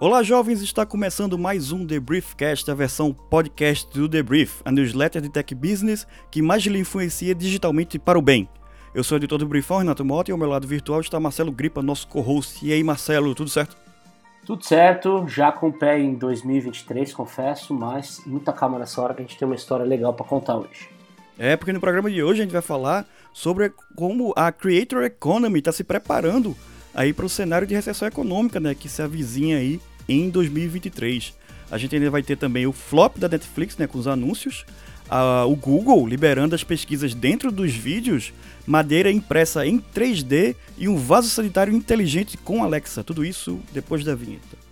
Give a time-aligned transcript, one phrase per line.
[0.00, 0.62] Olá, jovens!
[0.62, 5.28] Está começando mais um The Briefcast, a versão podcast do The Brief, a newsletter de
[5.28, 8.48] tech business que mais lhe influencia digitalmente para o bem.
[8.94, 11.50] Eu sou o editor do Briefão, Renato Mota, e ao meu lado virtual está Marcelo
[11.50, 12.64] Gripa, nosso co-host.
[12.64, 13.76] E aí, Marcelo, tudo certo?
[14.46, 19.22] Tudo certo, já com o pé em 2023, confesso, mas muita calma nessa hora que
[19.22, 20.97] a gente tem uma história legal para contar hoje.
[21.38, 25.60] É, porque no programa de hoje a gente vai falar sobre como a Creator Economy
[25.60, 26.56] está se preparando
[26.92, 31.32] aí para o cenário de recessão econômica, né, que se avizinha aí em 2023.
[31.70, 34.64] A gente ainda vai ter também o flop da Netflix, né, com os anúncios,
[35.08, 38.32] a, o Google liberando as pesquisas dentro dos vídeos,
[38.66, 43.04] madeira impressa em 3D e um vaso sanitário inteligente com Alexa.
[43.04, 44.67] Tudo isso depois da vinheta.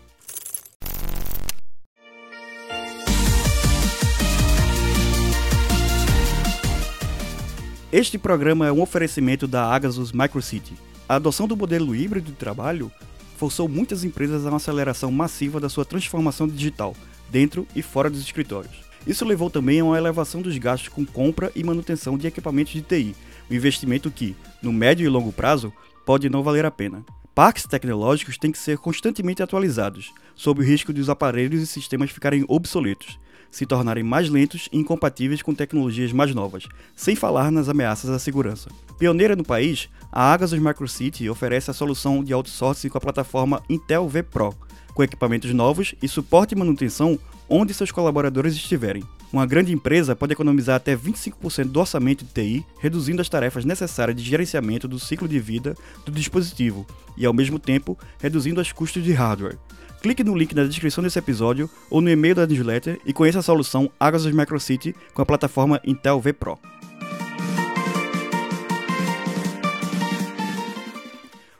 [7.93, 10.75] Este programa é um oferecimento da Agasus Microcity.
[11.09, 12.91] A adoção do modelo híbrido de trabalho
[13.37, 16.97] forçou muitas empresas a uma aceleração massiva da sua transformação digital,
[17.31, 18.75] dentro e fora dos escritórios.
[19.07, 22.83] Isso levou também a uma elevação dos gastos com compra e manutenção de equipamentos de
[22.83, 23.15] TI,
[23.49, 25.73] um investimento que, no médio e longo prazo,
[26.05, 27.05] pode não valer a pena.
[27.37, 32.11] Parques tecnológicos têm que ser constantemente atualizados, sob o risco de os aparelhos e sistemas
[32.11, 33.17] ficarem obsoletos,
[33.51, 38.19] se tornarem mais lentos e incompatíveis com tecnologias mais novas, sem falar nas ameaças à
[38.19, 38.71] segurança.
[38.99, 44.09] Pioneira no país, a Agasus Microcity oferece a solução de outsourcing com a plataforma Intel
[44.09, 44.55] V Pro,
[44.95, 49.03] com equipamentos novos e suporte e manutenção onde seus colaboradores estiverem.
[49.33, 54.17] Uma grande empresa pode economizar até 25% do orçamento de TI, reduzindo as tarefas necessárias
[54.17, 56.87] de gerenciamento do ciclo de vida do dispositivo
[57.17, 59.59] e, ao mesmo tempo, reduzindo os custos de hardware.
[60.01, 63.43] Clique no link na descrição desse episódio ou no e-mail da newsletter e conheça a
[63.43, 66.59] solução Agasus Microcity com a plataforma Intel V Pro.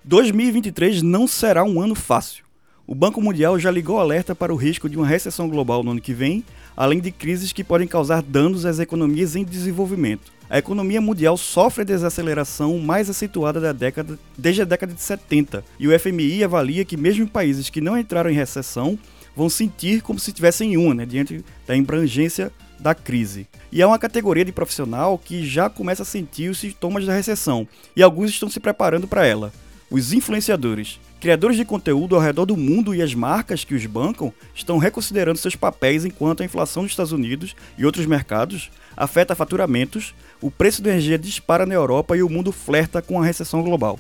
[0.09, 2.46] ...2023 não será um ano fácil.
[2.89, 6.01] O Banco Mundial já ligou alerta para o risco de uma recessão global no ano
[6.01, 6.45] que vem,
[6.77, 10.31] além de crises que podem causar danos às economias em desenvolvimento.
[10.49, 15.65] A economia mundial sofre a desaceleração mais acentuada da década, desde a década de 70,
[15.81, 18.97] e o FMI avalia que mesmo países que não entraram em recessão,
[19.35, 23.49] vão sentir como se tivessem uma, né, diante da abrangência da crise.
[23.73, 27.67] E é uma categoria de profissional que já começa a sentir os sintomas da recessão,
[27.97, 29.53] e alguns estão se preparando para ela.
[29.89, 30.99] Os influenciadores.
[31.21, 35.39] Criadores de conteúdo ao redor do mundo e as marcas que os bancam estão reconsiderando
[35.39, 40.83] seus papéis enquanto a inflação dos Estados Unidos e outros mercados afeta faturamentos, o preço
[40.83, 43.99] da energia dispara na Europa e o mundo flerta com a recessão global.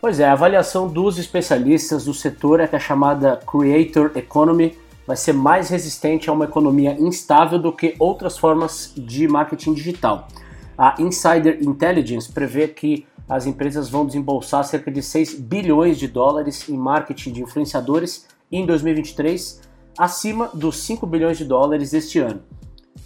[0.00, 4.76] Pois é, a avaliação dos especialistas do setor é que a chamada Creator Economy
[5.06, 10.28] vai ser mais resistente a uma economia instável do que outras formas de marketing digital.
[10.78, 16.68] A Insider Intelligence prevê que as empresas vão desembolsar cerca de 6 bilhões de dólares
[16.68, 19.62] em marketing de influenciadores em 2023,
[19.98, 22.40] acima dos 5 bilhões de dólares este ano.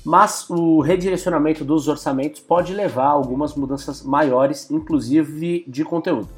[0.05, 6.29] Mas o redirecionamento dos orçamentos pode levar a algumas mudanças maiores, inclusive de conteúdo.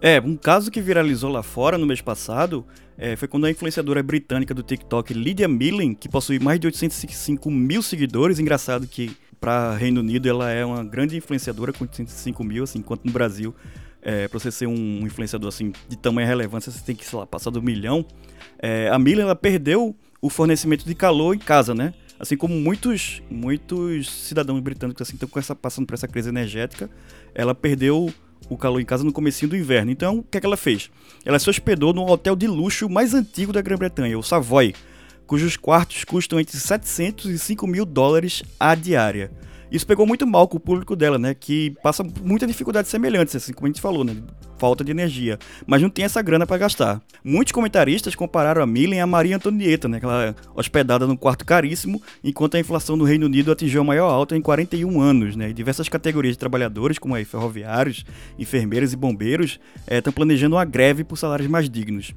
[0.00, 2.64] É, um caso que viralizou lá fora no mês passado
[2.98, 7.50] é, foi quando a influenciadora britânica do TikTok, Lydia Millen, que possui mais de 805
[7.50, 12.64] mil seguidores, engraçado que para Reino Unido ela é uma grande influenciadora com 105 mil,
[12.64, 13.54] assim, enquanto no Brasil,
[14.02, 17.24] é, para você ser um influenciador assim de tamanha relevância, você tem que, sei lá,
[17.24, 18.04] passar do milhão.
[18.58, 21.94] É, a Mila ela perdeu o fornecimento de calor em casa, né?
[22.18, 26.90] Assim como muitos, muitos cidadãos britânicos assim estão essa, passando por essa crise energética,
[27.32, 28.12] ela perdeu
[28.50, 29.92] o calor em casa no começo do inverno.
[29.92, 30.90] Então, o que, é que ela fez?
[31.24, 34.74] Ela se hospedou no hotel de luxo mais antigo da Grã-Bretanha, o Savoy,
[35.26, 39.30] cujos quartos custam entre 700 e 5 mil dólares a diária.
[39.70, 41.34] Isso pegou muito mal com o público dela, né?
[41.34, 44.16] Que passa muita dificuldade semelhante, assim como a gente falou, né?
[44.58, 45.38] Falta de energia.
[45.66, 47.02] Mas não tem essa grana para gastar.
[47.22, 49.96] Muitos comentaristas compararam a Millen a Maria Antonieta, né?
[49.96, 54.36] Aquela hospedada num quarto caríssimo, enquanto a inflação no Reino Unido atingiu a maior alta
[54.36, 55.50] em 41 anos, né?
[55.50, 58.04] E diversas categorias de trabalhadores, como aí ferroviários,
[58.38, 59.58] enfermeiras e bombeiros,
[59.90, 62.14] estão eh, planejando uma greve por salários mais dignos.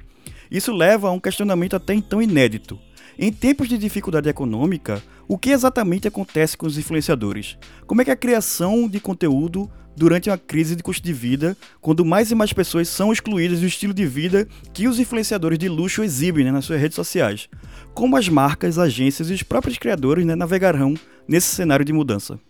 [0.50, 2.78] Isso leva a um questionamento até então inédito.
[3.22, 7.58] Em tempos de dificuldade econômica, o que exatamente acontece com os influenciadores?
[7.86, 12.02] Como é que a criação de conteúdo durante uma crise de custo de vida, quando
[12.02, 16.02] mais e mais pessoas são excluídas do estilo de vida que os influenciadores de luxo
[16.02, 17.46] exibem né, nas suas redes sociais?
[17.92, 20.94] Como as marcas, agências e os próprios criadores né, navegarão
[21.28, 22.40] nesse cenário de mudança?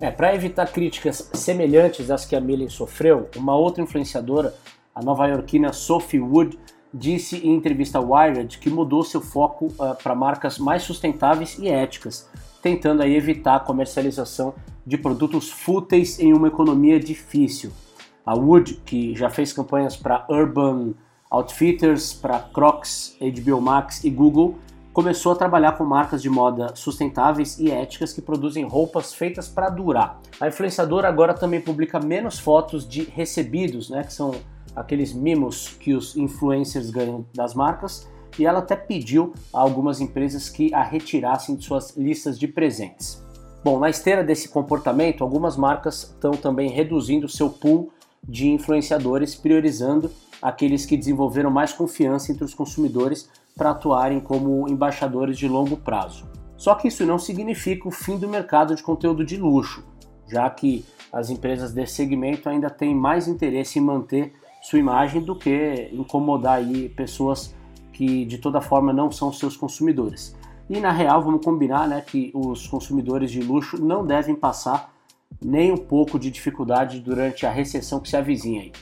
[0.00, 4.54] É, Para evitar críticas semelhantes às que a Millen sofreu, uma outra influenciadora,
[4.94, 6.58] a nova-iorquina Sophie Wood,
[6.94, 11.68] disse em entrevista ao Wired que mudou seu foco uh, para marcas mais sustentáveis e
[11.68, 12.30] éticas,
[12.62, 14.54] tentando aí evitar a comercialização
[14.86, 17.72] de produtos fúteis em uma economia difícil.
[18.24, 20.94] A Wood, que já fez campanhas para Urban
[21.28, 24.56] Outfitters, para Crocs, HBO Max e Google,
[24.92, 29.68] começou a trabalhar com marcas de moda sustentáveis e éticas que produzem roupas feitas para
[29.68, 30.20] durar.
[30.40, 34.36] A influenciadora agora também publica menos fotos de recebidos, né, que são
[34.74, 40.48] aqueles mimos que os influencers ganham das marcas, e ela até pediu a algumas empresas
[40.48, 43.22] que a retirassem de suas listas de presentes.
[43.62, 47.90] Bom, na esteira desse comportamento, algumas marcas estão também reduzindo seu pool
[48.26, 50.10] de influenciadores, priorizando
[50.42, 56.26] aqueles que desenvolveram mais confiança entre os consumidores para atuarem como embaixadores de longo prazo.
[56.56, 59.84] Só que isso não significa o fim do mercado de conteúdo de luxo,
[60.30, 64.32] já que as empresas desse segmento ainda têm mais interesse em manter
[64.64, 67.54] sua imagem do que incomodar aí pessoas
[67.92, 70.34] que de toda forma não são seus consumidores.
[70.70, 74.90] E na real, vamos combinar né, que os consumidores de luxo não devem passar
[75.44, 78.72] nem um pouco de dificuldade durante a recessão que se avizinha aí.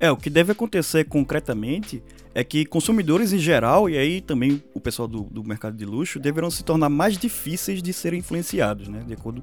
[0.00, 2.02] É, o que deve acontecer concretamente
[2.36, 6.20] é que consumidores em geral, e aí também o pessoal do, do mercado de luxo,
[6.20, 9.02] deverão se tornar mais difíceis de serem influenciados, né?
[9.06, 9.42] De acordo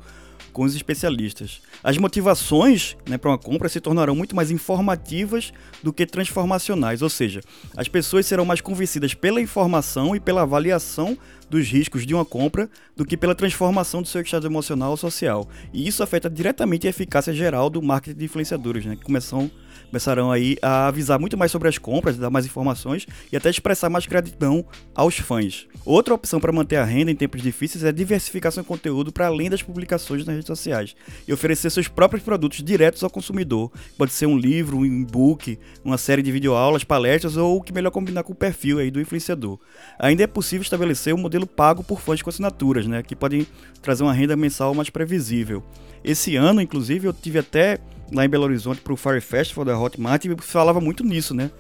[0.52, 1.60] com os especialistas.
[1.84, 5.52] As motivações né, para uma compra se tornarão muito mais informativas
[5.82, 7.42] do que transformacionais, ou seja,
[7.76, 11.18] as pessoas serão mais convencidas pela informação e pela avaliação
[11.50, 15.50] dos riscos de uma compra do que pela transformação do seu estado emocional ou social.
[15.74, 19.50] E isso afeta diretamente a eficácia geral do marketing de influenciadores, né, que começam
[19.94, 23.92] começarão aí a avisar muito mais sobre as compras, dar mais informações e até expressar
[23.92, 25.68] mais gratidão aos fãs.
[25.86, 29.28] Outra opção para manter a renda em tempos difíceis é a diversificação de conteúdo para
[29.28, 30.96] além das publicações nas redes sociais
[31.28, 33.72] e oferecer seus próprios produtos diretos ao consumidor.
[33.96, 37.92] Pode ser um livro, um e-book, uma série de videoaulas, palestras ou o que melhor
[37.92, 39.60] combinar com o perfil aí do influenciador.
[40.00, 43.46] Ainda é possível estabelecer um modelo pago por fãs com assinaturas, né, que podem
[43.80, 45.64] trazer uma renda mensal mais previsível.
[46.04, 47.78] Esse ano, inclusive, eu tive até
[48.14, 51.52] lá em Belo Horizonte para o Fire Festival da Hotmart e falava muito nisso, né?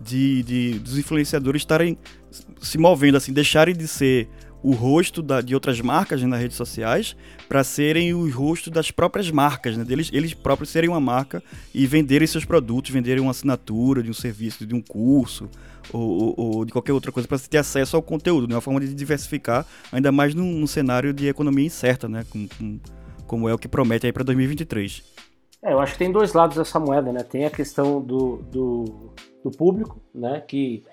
[0.00, 1.96] De, de dos influenciadores estarem
[2.60, 4.28] se movendo, assim, deixarem de ser
[4.62, 7.16] o rosto da, de outras marcas né, nas redes sociais
[7.48, 9.84] para serem o rosto das próprias marcas, né?
[9.84, 11.42] Deles, eles próprios serem uma marca
[11.74, 15.48] e venderem seus produtos, venderem uma assinatura de um serviço, de um curso
[15.92, 18.54] ou, ou, ou de qualquer outra coisa para ter acesso ao conteúdo, né?
[18.54, 22.24] Uma forma de diversificar, ainda mais num, num cenário de economia incerta, né?
[22.30, 22.78] Com, com,
[23.26, 25.11] como é o que promete aí para 2023.
[25.62, 27.22] É, eu acho que tem dois lados dessa moeda, né?
[27.22, 28.84] Tem a questão do, do,
[29.44, 30.40] do público, né?
[30.40, 30.84] Que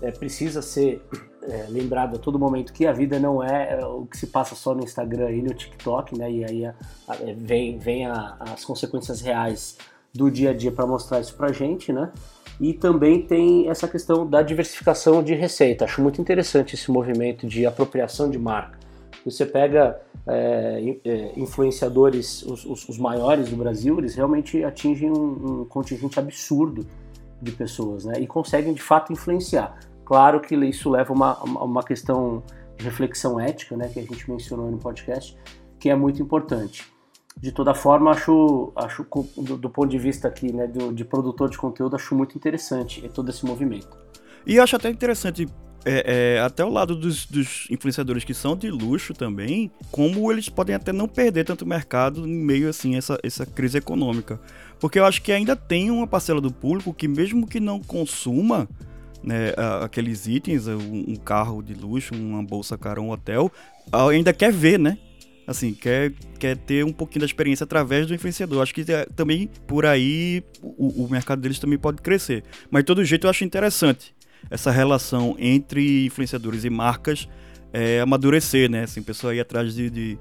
[0.00, 1.02] é, precisa ser
[1.42, 4.54] é, lembrado a todo momento que a vida não é, é o que se passa
[4.54, 6.30] só no Instagram e no TikTok, né?
[6.30, 6.74] E aí a,
[7.06, 9.76] a, é, vem, vem a, as consequências reais
[10.12, 12.10] do dia a dia para mostrar isso pra gente, né?
[12.58, 15.84] E também tem essa questão da diversificação de receita.
[15.84, 18.78] Acho muito interessante esse movimento de apropriação de marca.
[19.24, 25.62] Você pega é, é, influenciadores, os, os, os, maiores do Brasil, eles realmente atingem um,
[25.62, 26.86] um, contingente absurdo
[27.40, 28.14] de pessoas, né?
[28.20, 29.78] E conseguem de fato influenciar.
[30.04, 32.42] Claro que isso leva a uma, uma questão
[32.76, 33.88] de reflexão ética, né?
[33.88, 35.36] Que a gente mencionou no podcast,
[35.78, 36.92] que é muito importante.
[37.36, 39.06] De toda forma, acho, acho
[39.36, 43.06] do, do ponto de vista aqui, né, do, de produtor de conteúdo, acho muito interessante
[43.08, 43.88] todo esse movimento.
[44.46, 45.46] E acho até interessante
[45.84, 50.48] é, é, até o lado dos, dos, influenciadores que são de luxo também, como eles
[50.48, 54.40] podem até não perder tanto mercado em meio assim essa, essa crise econômica.
[54.80, 58.68] Porque eu acho que ainda tem uma parcela do público que mesmo que não consuma
[59.22, 63.50] né, aqueles itens, um carro de luxo, uma bolsa cara, um hotel,
[63.92, 64.98] ainda quer ver, né?
[65.46, 68.62] Assim, quer, quer ter um pouquinho da experiência através do influenciador.
[68.62, 72.42] Acho que é, também por aí o, o mercado deles também pode crescer.
[72.70, 74.14] Mas de todo jeito eu acho interessante
[74.50, 77.28] essa relação entre influenciadores e marcas
[77.72, 78.84] é, amadurecer, né?
[78.84, 80.18] Assim, o pessoal ir atrás de, de,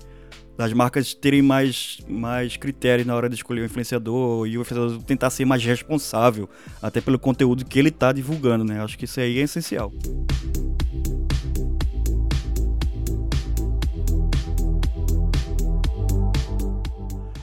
[0.57, 5.03] das marcas terem mais, mais critérios na hora de escolher o influenciador e o influenciador
[5.03, 6.49] tentar ser mais responsável,
[6.81, 8.83] até pelo conteúdo que ele está divulgando, né?
[8.83, 9.91] Acho que isso aí é essencial.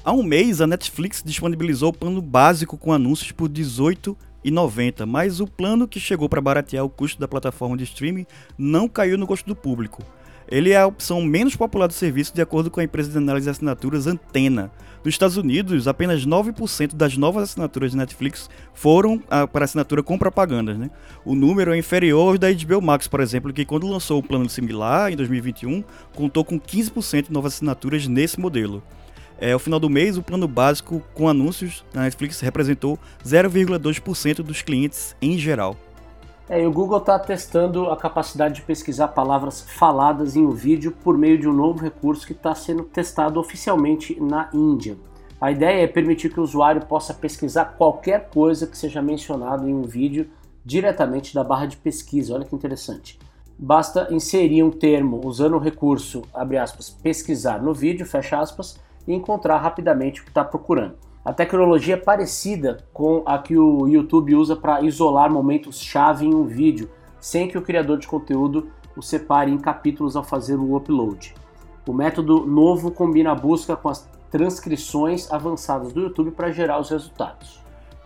[0.02, 4.16] Há um mês, a Netflix disponibilizou o plano básico com anúncios por 18
[4.48, 8.88] 90, mas o plano que chegou para baratear o custo da plataforma de streaming não
[8.88, 10.00] caiu no gosto do público.
[10.48, 13.44] Ele é a opção menos popular do serviço, de acordo com a empresa de análise
[13.44, 14.70] de assinaturas Antena.
[15.04, 20.18] Nos Estados Unidos, apenas 9% das novas assinaturas de Netflix foram ah, para assinatura com
[20.18, 20.76] propagandas.
[20.76, 20.90] Né?
[21.24, 24.48] O número é inferior ao da HBO Max, por exemplo, que quando lançou o plano
[24.48, 28.82] similar, em 2021, contou com 15% de novas assinaturas nesse modelo.
[29.40, 34.60] É, ao final do mês, o plano básico com anúncios na Netflix representou 0,2% dos
[34.60, 35.74] clientes em geral.
[36.46, 40.92] É, e o Google está testando a capacidade de pesquisar palavras faladas em um vídeo
[40.92, 44.98] por meio de um novo recurso que está sendo testado oficialmente na Índia.
[45.40, 49.72] A ideia é permitir que o usuário possa pesquisar qualquer coisa que seja mencionado em
[49.72, 50.28] um vídeo
[50.62, 52.34] diretamente da barra de pesquisa.
[52.34, 53.18] Olha que interessante.
[53.58, 58.78] Basta inserir um termo usando o recurso, aspas, pesquisar no vídeo, fecha aspas,
[59.10, 60.94] e encontrar rapidamente o que está procurando.
[61.24, 66.44] A tecnologia é parecida com a que o YouTube usa para isolar momentos-chave em um
[66.44, 66.88] vídeo,
[67.18, 71.34] sem que o criador de conteúdo o separe em capítulos ao fazer o upload.
[71.86, 76.90] O método novo combina a busca com as transcrições avançadas do YouTube para gerar os
[76.90, 77.60] resultados.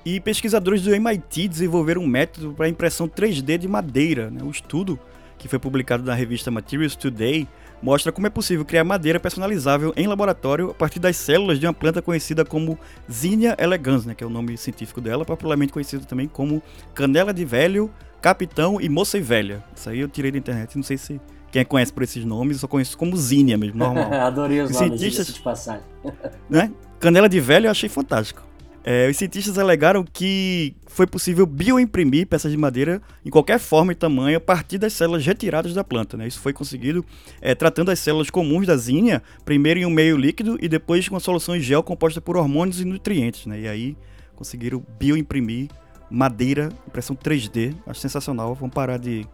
[0.04, 4.30] E pesquisadores do MIT desenvolveram um método para impressão 3D de madeira.
[4.30, 4.40] Né?
[4.42, 4.98] O estudo,
[5.38, 7.46] que foi publicado na revista Materials Today,
[7.84, 11.74] mostra como é possível criar madeira personalizável em laboratório a partir das células de uma
[11.74, 12.78] planta conhecida como
[13.12, 16.62] Zinnia elegans, né, que é o nome científico dela, popularmente conhecida também como
[16.94, 17.90] canela de velho,
[18.22, 19.62] capitão e moça e velha.
[19.76, 21.20] Isso aí eu tirei da internet, não sei se
[21.52, 24.10] quem conhece por esses nomes, só conheço como Zinnia mesmo, normal.
[24.18, 25.84] Adorei os, os nomes cientistas, de passagem.
[26.48, 26.72] né?
[26.98, 28.42] Canela de velho eu achei fantástico.
[28.86, 33.94] É, os cientistas alegaram que foi possível bioimprimir peças de madeira em qualquer forma e
[33.94, 36.18] tamanho a partir das células retiradas da planta.
[36.18, 36.26] Né?
[36.26, 37.02] Isso foi conseguido
[37.40, 41.14] é, tratando as células comuns da zinha, primeiro em um meio líquido e depois com
[41.14, 43.46] uma solução em gel composta por hormônios e nutrientes.
[43.46, 43.60] Né?
[43.62, 43.96] E aí
[44.36, 45.70] conseguiram bioimprimir
[46.10, 47.74] madeira, impressão 3D.
[47.86, 48.54] Acho sensacional.
[48.54, 49.26] Vamos parar de,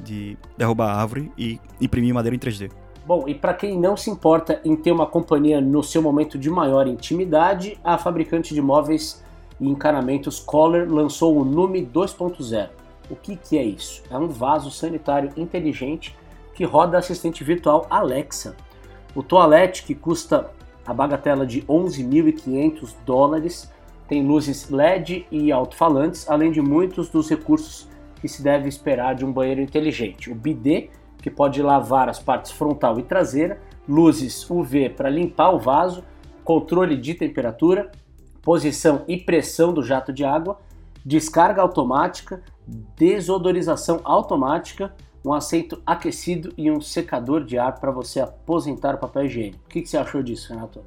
[0.00, 2.70] de derrubar a árvore e imprimir madeira em 3D.
[3.06, 6.48] Bom, e para quem não se importa em ter uma companhia no seu momento de
[6.48, 9.22] maior intimidade, a fabricante de móveis
[9.60, 12.70] e encanamentos Kohler lançou o Nume 2.0.
[13.10, 14.02] O que, que é isso?
[14.10, 16.16] É um vaso sanitário inteligente
[16.54, 18.56] que roda assistente virtual Alexa.
[19.14, 20.50] O toalete, que custa
[20.86, 23.70] a bagatela de 11.500 dólares,
[24.08, 27.86] tem luzes LED e alto-falantes, além de muitos dos recursos
[28.20, 30.30] que se deve esperar de um banheiro inteligente.
[30.30, 30.88] O bidê
[31.24, 36.04] que pode lavar as partes frontal e traseira, luzes UV para limpar o vaso,
[36.44, 37.90] controle de temperatura,
[38.42, 40.60] posição e pressão do jato de água,
[41.02, 42.42] descarga automática,
[42.94, 49.24] desodorização automática, um assento aquecido e um secador de ar para você aposentar o papel
[49.24, 49.64] higiênico.
[49.64, 50.84] O que, que, você achou disso, Renato?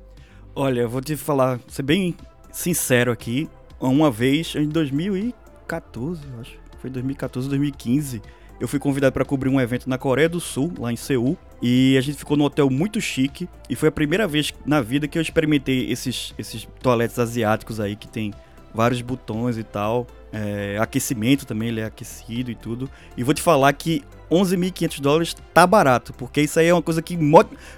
[0.55, 2.15] Olha, eu vou te falar, ser bem
[2.51, 3.49] sincero aqui.
[3.79, 8.21] Uma vez, em 2014, acho, foi 2014, 2015,
[8.59, 11.95] eu fui convidado para cobrir um evento na Coreia do Sul, lá em Seul, e
[11.97, 15.17] a gente ficou num hotel muito chique, e foi a primeira vez na vida que
[15.17, 18.33] eu experimentei esses, esses toaletes asiáticos aí, que tem
[18.73, 23.41] vários botões e tal, é, aquecimento também, ele é aquecido e tudo, e vou te
[23.41, 27.17] falar que 11.500 dólares tá barato, porque isso aí é uma coisa que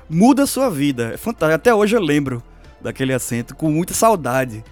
[0.10, 2.42] muda a sua vida, é fantástico, até hoje eu lembro
[2.82, 4.64] daquele assento com muita saudade,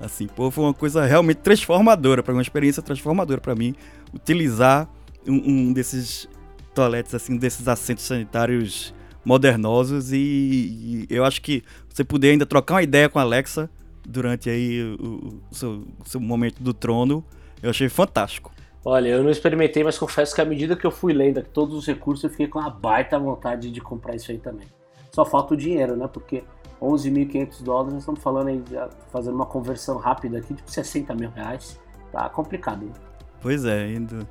[0.00, 3.74] assim, pô, foi uma coisa realmente transformadora, para uma experiência transformadora para mim,
[4.14, 4.88] utilizar
[5.28, 6.28] um, um desses
[6.74, 12.74] toaletes, assim, desses assentos sanitários modernosos e, e, eu acho que você puder ainda trocar
[12.74, 13.68] uma ideia com a Alexa
[14.06, 17.24] durante aí o, o, seu, seu, momento do trono,
[17.60, 18.52] eu achei fantástico.
[18.84, 21.74] Olha, eu não experimentei, mas confesso que à medida que eu fui lendo aqui todos
[21.74, 24.68] os recursos, eu fiquei com uma baita vontade de comprar isso aí também.
[25.10, 26.06] Só falta o dinheiro, né?
[26.06, 26.44] Porque
[26.80, 28.62] 11.500 dólares, nós estamos falando aí,
[29.10, 31.80] fazendo uma conversão rápida aqui, tipo 60 mil reais.
[32.12, 32.84] Tá complicado.
[32.84, 32.92] Hein?
[33.40, 34.24] Pois é, ainda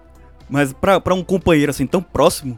[0.49, 2.57] mas para um companheiro assim tão próximo,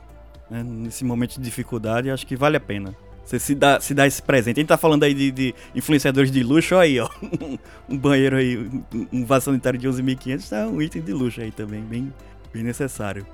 [0.50, 2.96] né, nesse momento de dificuldade, acho que vale a pena.
[3.24, 4.58] Você se dá, se dá esse presente.
[4.58, 7.10] A gente tá falando aí de, de influenciadores de luxo, aí, ó.
[7.90, 11.52] um banheiro aí, um, um vaso sanitário de 11.500 tá um item de luxo aí
[11.52, 12.14] também, bem,
[12.54, 13.28] bem necessário.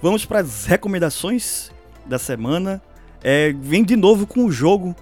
[0.00, 1.72] Vamos para as recomendações
[2.06, 2.80] da semana.
[3.24, 4.94] É, vem de novo com o jogo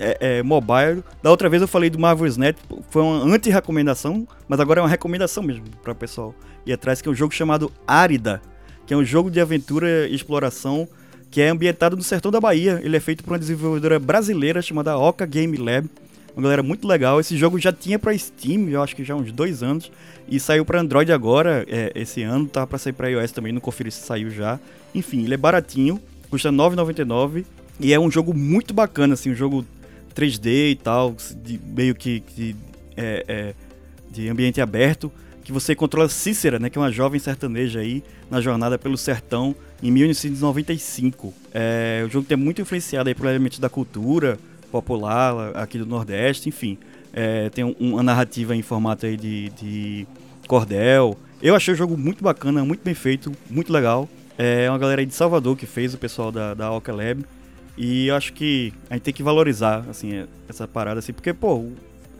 [0.00, 1.02] é, é, mobile.
[1.22, 2.58] Da outra vez eu falei do Marvel's Net,
[2.90, 7.08] foi uma anti-recomendação, mas agora é uma recomendação mesmo para o pessoal ir atrás, que
[7.08, 8.40] é um jogo chamado Árida,
[8.86, 10.88] que é um jogo de aventura e exploração
[11.30, 12.80] que é ambientado no sertão da Bahia.
[12.82, 15.88] Ele é feito por uma desenvolvedora brasileira chamada Oca Game Lab.
[16.34, 17.20] Uma galera muito legal.
[17.20, 19.90] Esse jogo já tinha para Steam, eu acho que já há uns dois anos,
[20.28, 22.46] e saiu para Android agora, é, esse ano.
[22.46, 24.58] Tá para sair para iOS também, não conferi se saiu já.
[24.94, 26.00] Enfim, ele é baratinho,
[26.30, 27.44] custa R$ 9,99
[27.80, 29.64] e é um jogo muito bacana, assim, um jogo
[30.18, 32.56] 3D e tal, de, meio que, que
[32.96, 33.54] é, é,
[34.10, 35.12] de ambiente aberto
[35.48, 39.56] que você controla Cícera, né, que é uma jovem sertaneja aí na jornada pelo sertão
[39.82, 41.32] em 1995.
[41.54, 43.26] É, o jogo tem muito influenciado aí por
[43.58, 44.38] da cultura
[44.70, 46.76] popular aqui do Nordeste, enfim.
[47.14, 50.06] É, tem um, uma narrativa em formato aí de, de
[50.46, 51.16] cordel.
[51.40, 54.06] Eu achei o jogo muito bacana, muito bem feito, muito legal.
[54.36, 57.24] É uma galera aí de Salvador que fez, o pessoal da, da Lab.
[57.80, 61.70] E eu acho que a gente tem que valorizar, assim, essa parada, assim, porque, pô,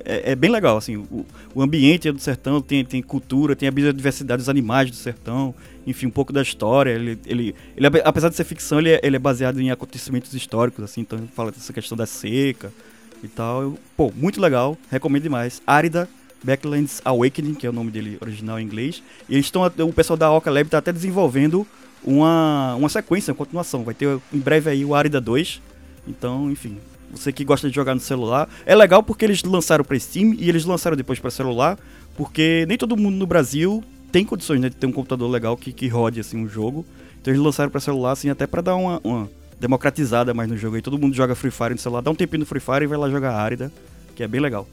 [0.05, 3.73] é, é, bem legal, assim, o, o ambiente do sertão tem, tem cultura, tem a
[3.73, 5.53] biodiversidade dos animais do sertão,
[5.85, 6.93] enfim, um pouco da história.
[6.93, 10.85] Ele, ele, ele apesar de ser ficção, ele é, ele é baseado em acontecimentos históricos,
[10.85, 12.73] assim, então fala dessa questão da seca
[13.21, 13.77] e tal.
[13.97, 15.61] Pô, muito legal, recomendo demais.
[15.67, 16.09] Árida
[16.41, 19.03] Backlands Awakening, que é o nome dele original em inglês.
[19.29, 21.67] E eles estão, o pessoal da Oca Lab está até desenvolvendo
[22.05, 23.85] uma, uma sequência, uma continuação.
[23.85, 25.61] Vai ter em breve aí o Árida 2.
[26.07, 26.79] Então, enfim,
[27.11, 28.49] você que gosta de jogar no celular.
[28.67, 31.79] É legal porque eles lançaram para Steam e eles lançaram depois para celular,
[32.17, 35.73] porque nem todo mundo no Brasil tem condições né, de ter um computador legal que,
[35.73, 36.85] que rode assim um jogo.
[37.21, 40.77] Então eles lançaram para celular assim até para dar uma, uma, democratizada mais no jogo.
[40.77, 42.87] Aí todo mundo joga Free Fire no celular, dá um tempinho no Free Fire e
[42.87, 43.73] vai lá jogar Árida,
[44.15, 44.67] que é bem legal.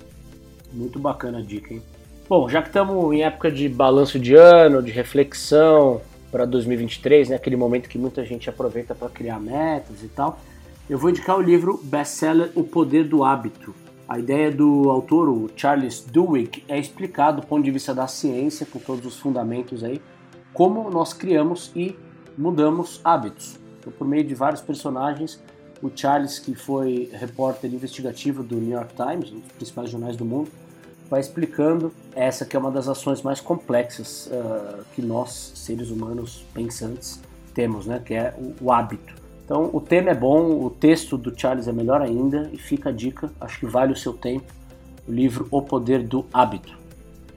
[0.72, 1.82] Muito bacana a dica, hein?
[2.28, 6.02] Bom, já que estamos em época de balanço de ano, de reflexão
[6.36, 10.38] para 2023, né, aquele momento que muita gente aproveita para criar metas e tal,
[10.90, 13.74] eu vou indicar o livro best-seller O Poder do Hábito.
[14.06, 18.66] A ideia do autor, o Charles Duhigg, é explicar do ponto de vista da ciência,
[18.66, 20.02] com todos os fundamentos aí,
[20.54, 21.98] como nós criamos e
[22.38, 23.58] mudamos hábitos.
[23.80, 25.42] Então, por meio de vários personagens,
[25.82, 30.26] o Charles, que foi repórter investigativo do New York Times, um dos principais jornais do
[30.26, 30.52] mundo,
[31.10, 36.46] vai explicando essa que é uma das ações mais complexas uh, que nós, seres humanos
[36.54, 37.22] pensantes,
[37.54, 38.02] temos, né?
[38.04, 39.14] que é o, o hábito.
[39.44, 42.92] Então o tema é bom, o texto do Charles é melhor ainda e fica a
[42.92, 44.52] dica, acho que vale o seu tempo,
[45.08, 46.86] o livro O Poder do Hábito.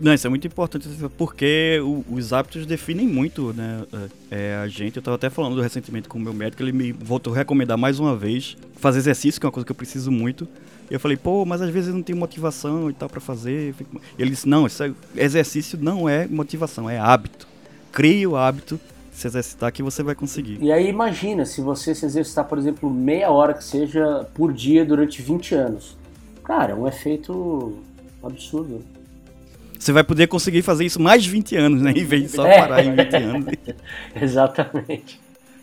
[0.00, 3.84] Não, isso é muito importante porque o, os hábitos definem muito né,
[4.30, 4.96] é, a gente.
[4.96, 7.98] Eu estava até falando recentemente com o meu médico, ele me voltou a recomendar mais
[7.98, 10.46] uma vez fazer exercício, que é uma coisa que eu preciso muito.
[10.90, 13.74] E eu falei, pô, mas às vezes eu não tenho motivação e tal para fazer.
[14.18, 14.70] Ele disse, não, é,
[15.16, 17.46] exercício não é motivação, é hábito.
[17.92, 18.80] Crie o hábito
[19.12, 20.58] se exercitar que você vai conseguir.
[20.62, 24.84] E aí imagina se você se exercitar, por exemplo, meia hora que seja por dia
[24.84, 25.96] durante 20 anos.
[26.44, 27.78] Cara, é um efeito
[28.22, 28.82] absurdo.
[29.78, 31.90] Você vai poder conseguir fazer isso mais de 20 anos, né?
[31.90, 32.58] Em vez de só é.
[32.58, 33.54] parar em 20 anos.
[34.20, 35.20] Exatamente.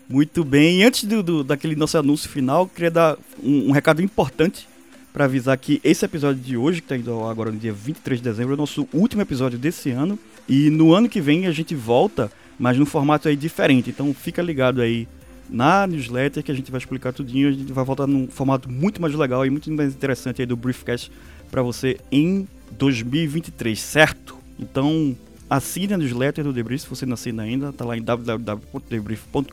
[0.08, 0.80] Muito bem.
[0.80, 4.68] E antes do, do, daquele nosso anúncio final, queria dar um, um recado importante
[5.16, 8.24] para avisar que esse episódio de hoje, que está indo agora no dia 23 de
[8.28, 10.18] dezembro, é o nosso último episódio desse ano.
[10.46, 13.88] E no ano que vem a gente volta mas num formato aí diferente.
[13.88, 15.08] Então fica ligado aí
[15.48, 17.48] na newsletter que a gente vai explicar tudinho.
[17.48, 20.54] A gente vai voltar num formato muito mais legal e muito mais interessante aí do
[20.54, 21.10] Briefcast
[21.50, 24.36] para você em 2023, certo?
[24.58, 25.16] Então
[25.48, 29.46] assine a newsletter do Debrief se você não assina ainda, tá lá em www.debrief.com.br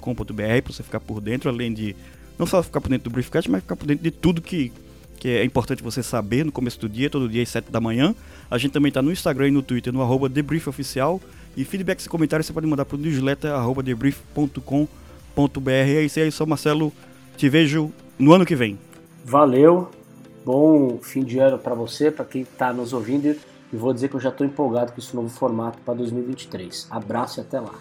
[0.63, 1.95] para você ficar por dentro, além de
[2.37, 4.73] não só ficar por dentro do Briefcast, mas ficar por dentro de tudo que,
[5.23, 8.13] que é importante você saber no começo do dia, todo dia às 7 da manhã.
[8.51, 11.21] A gente também está no Instagram e no Twitter, no arroba debriefoficial.
[11.55, 15.69] E feedbacks e comentários você pode mandar para o newsletter.debrief.com.br.
[15.69, 16.91] É isso aí, sou Marcelo.
[17.37, 18.77] Te vejo no ano que vem.
[19.23, 19.89] Valeu.
[20.43, 23.33] Bom fim de ano para você, para quem está nos ouvindo.
[23.71, 26.87] E vou dizer que eu já estou empolgado com esse novo formato para 2023.
[26.91, 27.71] Abraço e até lá.